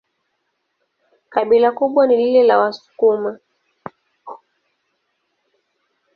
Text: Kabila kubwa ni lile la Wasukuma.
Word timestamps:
Kabila 1.33 1.69
kubwa 1.71 2.07
ni 2.07 2.17
lile 2.17 2.43
la 2.43 2.55
Wasukuma. 2.59 3.39